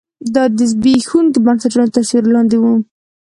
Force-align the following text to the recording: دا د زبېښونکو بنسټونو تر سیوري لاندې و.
دا 0.35 0.43
د 0.57 0.59
زبېښونکو 0.71 1.43
بنسټونو 1.45 1.93
تر 1.95 2.01
سیوري 2.09 2.29
لاندې 2.35 2.57
و. 2.59 2.63